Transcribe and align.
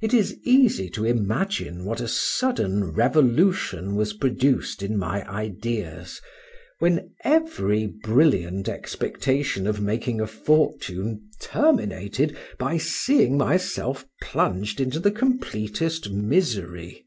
It 0.00 0.12
is 0.12 0.36
easy 0.42 0.90
to 0.90 1.04
imagine 1.04 1.84
what 1.84 2.00
a 2.00 2.08
sudden 2.08 2.82
revolution 2.90 3.94
was 3.94 4.12
produced 4.12 4.82
in 4.82 4.98
my 4.98 5.24
ideas, 5.30 6.20
when 6.80 7.12
every 7.22 7.86
brilliant 7.86 8.68
expectation 8.68 9.68
of 9.68 9.80
making 9.80 10.20
a 10.20 10.26
fortune 10.26 11.28
terminated 11.40 12.36
by 12.58 12.76
seeing 12.76 13.38
myself 13.38 14.04
plunged 14.20 14.80
in 14.80 14.90
the 14.90 15.12
completest 15.12 16.10
misery. 16.10 17.06